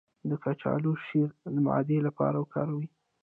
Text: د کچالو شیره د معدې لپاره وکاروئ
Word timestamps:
د 0.29 0.31
کچالو 0.43 0.91
شیره 1.05 1.35
د 1.53 1.55
معدې 1.65 1.97
لپاره 2.07 2.37
وکاروئ 2.39 2.87